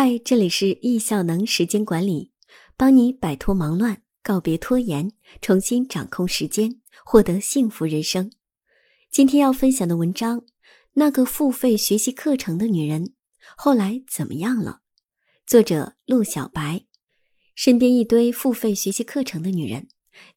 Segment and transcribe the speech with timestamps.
[0.00, 2.30] 嗨，这里是易效能时间管理，
[2.76, 5.10] 帮你摆脱忙乱，告别拖延，
[5.42, 8.30] 重新掌控时间，获得幸福人生。
[9.10, 10.44] 今天要分享的文章，
[10.92, 13.14] 那个付费学习课程的女人
[13.56, 14.82] 后来怎么样了？
[15.44, 16.84] 作者陆小白。
[17.56, 19.88] 身边一堆付费学习课程的女人，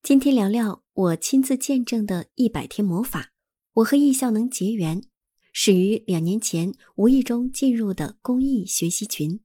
[0.02, 3.32] 今天聊聊我亲自见证的一百天魔法。
[3.74, 5.04] 我和易效能结缘。
[5.54, 9.40] 始于两年前无意中进入的公益学习群。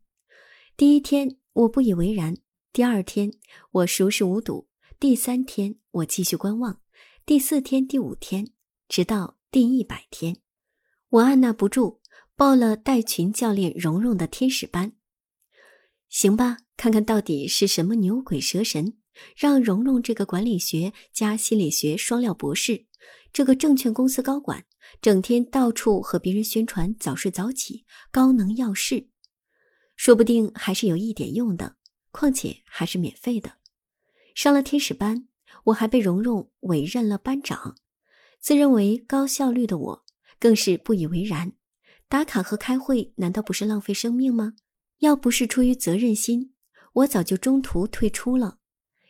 [0.76, 2.36] 第一天我不以为然，
[2.70, 3.32] 第二天
[3.70, 4.68] 我熟视无睹，
[5.00, 6.82] 第三天我继续观望，
[7.24, 8.50] 第四天、第五天，
[8.86, 10.36] 直到第一百天，
[11.08, 12.02] 我按捺不住，
[12.36, 14.92] 报了带群教练蓉蓉的天使班。
[16.10, 18.98] 行吧，看看到底是什么牛鬼蛇神，
[19.34, 22.84] 让蓉蓉这个管理学加心理学双料博士，
[23.32, 24.66] 这个证券公司高管。
[25.00, 29.08] 整天到处和别人宣传早睡早起、高能要事，
[29.96, 31.76] 说不定还是有一点用的。
[32.12, 33.58] 况且还是免费的。
[34.34, 35.28] 上了天使班，
[35.64, 37.76] 我还被蓉蓉委任了班长。
[38.40, 40.04] 自认为高效率的我，
[40.38, 41.52] 更是不以为然。
[42.08, 44.54] 打卡和开会难道不是浪费生命吗？
[45.00, 46.54] 要不是出于责任心，
[46.94, 48.60] 我早就中途退出了。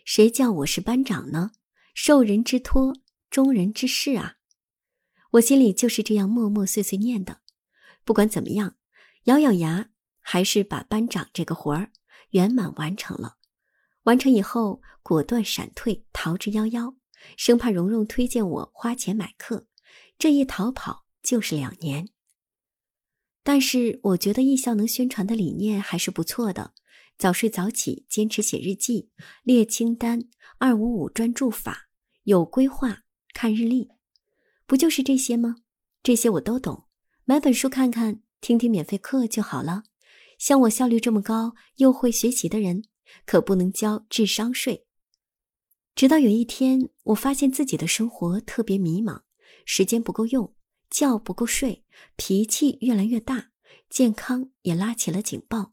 [0.04, 1.52] 谁叫我是班长呢？
[1.94, 2.96] 受人之托，
[3.30, 4.38] 忠人之事啊！
[5.32, 7.40] 我心里就是这样默默碎碎念的。
[8.04, 8.76] 不管怎么样，
[9.24, 9.90] 咬咬牙，
[10.28, 11.92] 还是把班长这个活儿
[12.30, 13.36] 圆满完成了。
[14.02, 16.96] 完成以后，果断闪退，逃之夭夭，
[17.36, 19.68] 生怕蓉蓉推荐我花钱买课。
[20.18, 22.08] 这一逃跑就是两年。
[23.44, 26.74] 但是我觉得艺校能宣传的理念还是不错的：
[27.16, 29.10] 早睡早起，坚持写日记，
[29.44, 31.88] 列清单，二五五专注法，
[32.24, 33.92] 有规划，看日历。
[34.66, 35.58] 不就是这些吗？
[36.02, 36.88] 这些我都懂，
[37.24, 39.84] 买本书看看，听听免费课就好了。
[40.38, 42.84] 像我效率这么高又会学习的人，
[43.24, 44.86] 可不能交智商税。
[45.94, 49.22] 直到有一天，我发现自己的生活特别迷茫，
[49.64, 50.54] 时间不够用，
[50.90, 51.84] 觉不够睡，
[52.16, 53.50] 脾气越来越大，
[53.88, 55.72] 健康也拉起了警报。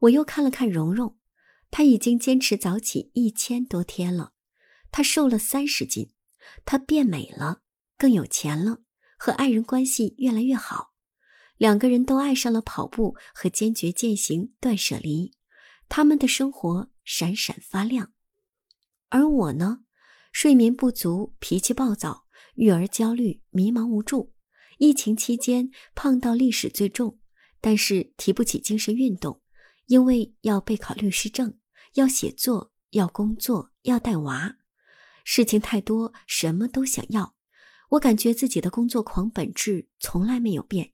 [0.00, 1.18] 我又看了看蓉蓉，
[1.70, 4.32] 她已经坚持早起一千多天了，
[4.90, 6.12] 她瘦了三十斤，
[6.64, 7.62] 她变美了。
[7.98, 8.78] 更有钱了，
[9.18, 10.92] 和爱人关系越来越好，
[11.58, 15.34] 两个人都爱上了跑步和坚决践行断舍离，
[15.88, 18.12] 他们的生活闪闪发亮。
[19.10, 19.80] 而我呢，
[20.32, 22.24] 睡眠不足，脾气暴躁，
[22.54, 24.32] 育儿焦虑，迷茫无助。
[24.78, 27.18] 疫情期间胖到历史最重，
[27.60, 29.42] 但是提不起精神运动，
[29.86, 31.58] 因为要备考律师证，
[31.94, 34.56] 要写作，要工作，要带娃，
[35.24, 37.34] 事情太多，什么都想要。
[37.90, 40.92] 我感觉自己的工作狂本质从来没有变，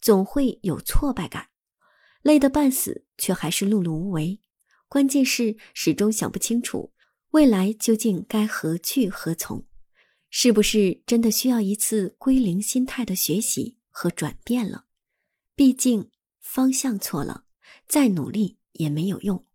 [0.00, 1.48] 总会有挫败感，
[2.22, 4.40] 累得半死，却还是碌碌无为。
[4.88, 6.92] 关键是始终想不清楚
[7.30, 9.66] 未来究竟该何去何从，
[10.30, 14.84] 是不是真的需要一次归零心态的学习和转变了？
[15.54, 16.10] 毕竟
[16.40, 17.44] 方向错了，
[17.86, 19.46] 再努力也没有用。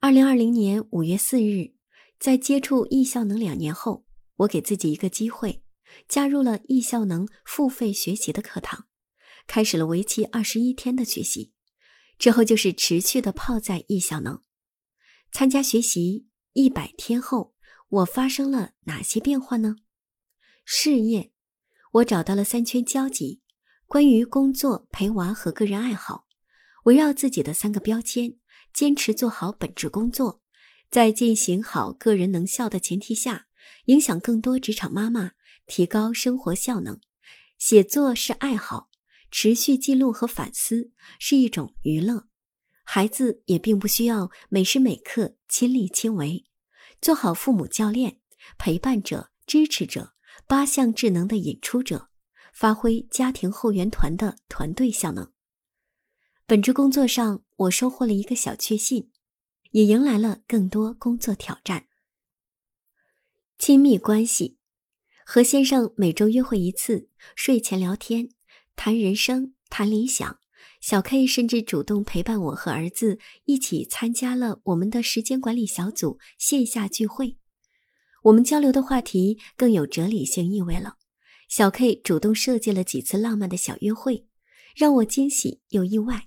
[0.00, 1.74] 二零二零年五月四日，
[2.18, 4.04] 在接触易效能两年后，
[4.36, 5.62] 我给自己一个机会。
[6.08, 8.86] 加入了易效能付费学习的课堂，
[9.46, 11.52] 开始了为期二十一天的学习，
[12.18, 14.42] 之后就是持续的泡在易效能。
[15.32, 17.54] 参加学习一百天后，
[17.88, 19.76] 我发生了哪些变化呢？
[20.64, 21.32] 事业，
[21.92, 23.42] 我找到了三圈交集。
[23.86, 26.26] 关于工作、陪娃和个人爱好，
[26.84, 28.36] 围绕自己的三个标签，
[28.72, 30.42] 坚持做好本职工作，
[30.90, 33.46] 在进行好个人能效的前提下，
[33.84, 35.32] 影响更多职场妈妈。
[35.68, 37.00] 提高生活效能，
[37.58, 38.88] 写作是爱好，
[39.38, 42.26] 持续记录和反思是一种娱乐。
[42.84, 46.46] 孩子也并不需要每时每刻亲力亲为，
[47.02, 48.22] 做好父母、教练、
[48.56, 50.14] 陪伴者、支持者、
[50.46, 52.08] 八项智能的引出者，
[52.54, 55.30] 发挥家庭后援团的团队效能。
[56.46, 59.10] 本职工作上，我收获了一个小确幸，
[59.72, 61.86] 也迎来了更多工作挑战。
[63.58, 64.56] 亲密关系。
[65.28, 68.30] 和先生每周约会一次，睡前聊天，
[68.76, 70.38] 谈人生，谈理想。
[70.80, 77.38] 小 K 甚至主动陪伴我和儿子一起参加了我们的时间管理小组线下聚会。
[78.24, 80.96] 我们交流的话题更有哲理性意味了。
[81.48, 84.28] 小 K 主动设计了几次浪漫的小约会，
[84.76, 86.24] 让我惊喜又意外。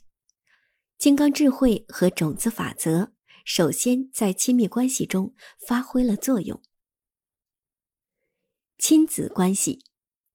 [0.97, 3.13] 金刚智慧和种子法则，
[3.45, 5.33] 首先在亲密关系中
[5.65, 6.61] 发挥了作用。
[8.77, 9.83] 亲子关系，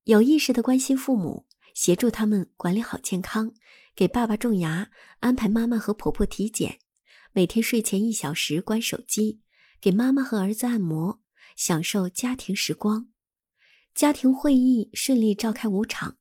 [0.05, 3.53] 有意识的关心父母，协助他们管理好健康，
[3.95, 4.91] 给爸爸种牙，
[5.21, 6.79] 安排妈妈和婆婆体检，
[7.33, 9.41] 每天睡前一小时关手机，
[9.81, 11.21] 给妈妈和儿子按摩，
[11.57, 13.09] 享受家庭时光。
[13.95, 16.17] 家庭会议顺利召开五场，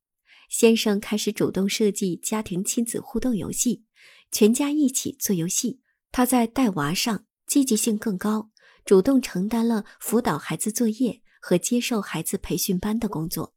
[0.50, 3.86] 先生开始主动设计家庭亲子互动游戏，
[4.32, 5.82] 全家一起做游戏。
[6.12, 8.52] 他在带娃上积极性更高，
[8.86, 13.56] 主动承担了辅导孩子作业和接受孩子培训班的工作。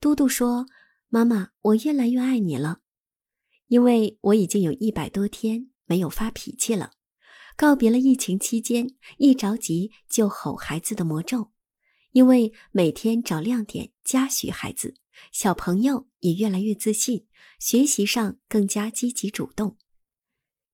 [0.00, 0.66] 嘟嘟说
[1.14, 2.80] ：“妈妈，我越来越爱你了，
[3.68, 6.90] 因为我已经有一百多天没有发脾气了，
[7.56, 11.52] 告别了疫情期间一着急就吼孩子的魔咒。
[12.10, 14.96] 因为每天找亮点嘉许孩子，
[15.30, 17.28] 小朋友也越来越自信，
[17.60, 19.76] 学习上更加积极主动。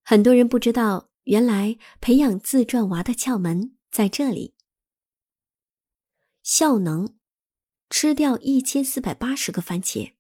[0.03, 4.55] 很多人不知道，原来培养自转娃的窍门在这里。
[6.43, 7.15] 效能。”
[7.91, 10.13] 吃掉一千四百八十个番茄，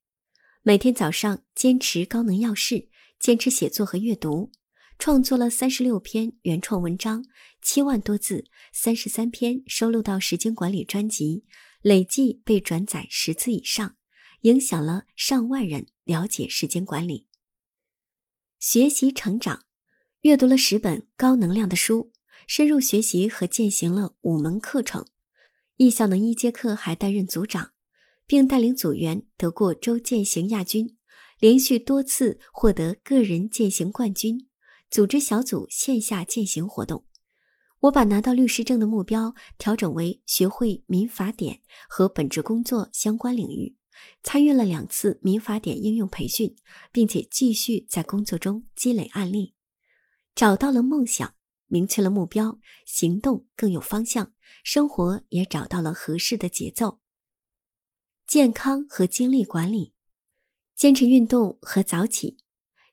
[0.63, 4.53] 每天早上坚持高能要事，坚持写作和阅读，
[4.99, 7.25] 创作了三十六篇原创文章，
[7.63, 11.47] 七万多字，三十三篇收录到时间管理专辑，
[11.81, 13.97] 累计被转载十次以上，
[14.43, 17.27] 影响了上万人了解时间管理。
[18.59, 19.65] 学习成长，
[20.21, 22.13] 阅读了十本高能量的书，
[22.47, 25.07] 深入学习和践行了五门课程。
[25.79, 27.73] 易效能一节课还担任组长，
[28.31, 30.97] 并带领组员得过周践行亚军，
[31.41, 34.47] 连续多次获得个人践行冠军，
[34.89, 37.05] 组织小组线下践行活动。
[37.81, 43.75] 我把拿到律师证的目标调整为学会民法典和本职工作相关领域，
[44.23, 46.55] 参与了两次民法典应用培训，
[46.93, 49.57] 并且继续在工作中积累案例，
[50.37, 51.35] 找到了梦想。
[51.67, 54.33] 明确了目标，行动更有方向，
[54.63, 57.01] 生活也找到了合适的节奏。
[58.31, 59.93] 健康和精力管理，
[60.77, 62.39] 坚持运动和早起，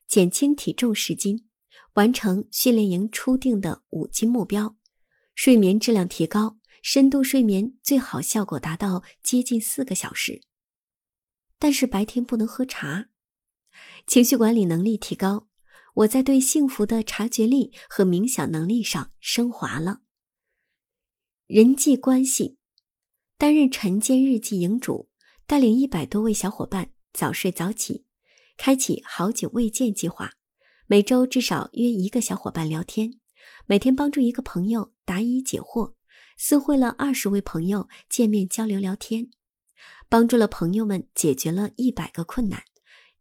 [0.08, 1.48] 减轻体重十斤，
[1.92, 4.76] 完成训练营初定的五斤目标。
[5.36, 10.42] 睡眠质量提高，深度睡眠最好效果达到接近四个小时。
[11.60, 13.08] 但是白天不能喝茶。
[14.08, 15.46] 情绪管理能力提高。
[15.94, 20.00] 我在对幸福的察觉力和冥想能力上升华了。
[21.46, 22.58] 人际关系，
[23.36, 25.07] 担任晨间日记营主，
[25.48, 28.04] 带领一百多位小伙伴早睡早起，
[28.58, 30.32] 开启好久未见计划，
[30.86, 33.14] 每周至少约一个小伙伴聊天，
[33.64, 35.94] 每天帮助一个朋友答疑解惑，
[36.36, 39.30] 私会了二十位朋友见面交流聊天，
[40.10, 42.64] 帮助了朋友们解决了一百个困难。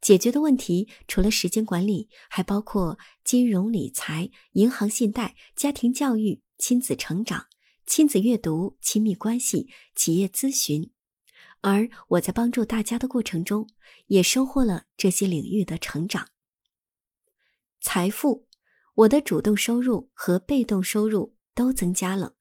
[0.02, 7.46] 解决的问题除了时间管理，还包括金融理财、银行信贷、家庭教育、亲子成长、
[7.86, 10.92] 亲子阅读、亲密关系、企业咨询。
[11.62, 13.68] 而我在帮助大家的过程中，
[14.08, 16.28] 也收获了这些领域的成长。
[17.82, 18.48] 财富，
[18.96, 22.36] 我的主动收入和被动收入都增加了。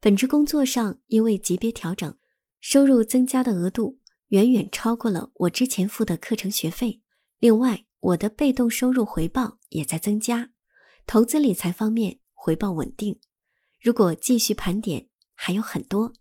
[0.00, 2.16] 本职工作上因为级别调整，
[2.60, 4.00] 收入增加的额度。
[4.30, 7.00] 远远超过了我之前付的课程学费。
[7.38, 10.50] 另外，我的被动收入回报也在增加。
[11.06, 13.20] 投资理财方面回报稳定。
[13.80, 16.12] 如果继续盘点，还有很多。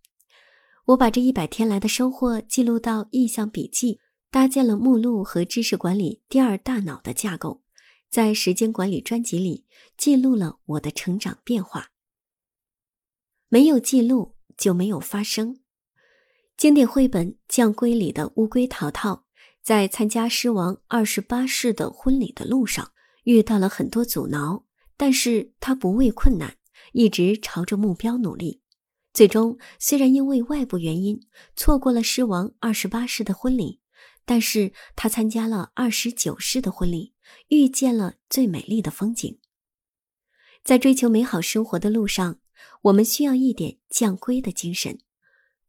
[0.86, 4.00] 我把这一百天来的收获记录到印象笔记，
[4.30, 7.64] 搭建了目录和知识管理第二大脑的架构，
[8.12, 9.66] 在时间管理专辑里
[9.98, 11.90] 记录了我的成长变化。
[13.50, 15.60] 没有记录就没有发生。
[16.56, 19.26] 经典绘本《将归》里的乌龟淘淘，
[19.64, 22.92] 在参加狮王二十八世的婚礼的路上
[23.24, 24.64] 遇到了很多阻挠，
[24.96, 26.58] 但是他不畏困难，
[26.94, 28.62] 一直朝着目标努力。
[29.16, 31.22] 最终，虽然因为外部原因
[31.56, 33.80] 错过了狮王二十八世的婚礼，
[34.26, 37.14] 但是他参加了二十九世的婚礼，
[37.48, 39.40] 遇见了最美丽的风景。
[40.66, 42.40] 在追求美好生活的路上，
[42.82, 45.00] 我们需要一点将归的精神。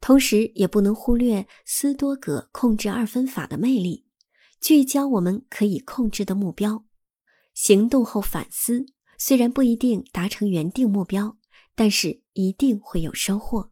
[0.00, 4.06] 同时，也不能忽略斯多葛控制二分法的魅力，
[4.60, 6.84] 聚焦我们可以控制的目标，
[7.54, 8.86] 行动后反思。
[9.16, 11.38] 虽然不一定达成原定目标，
[11.76, 13.70] 但是一定会有收获。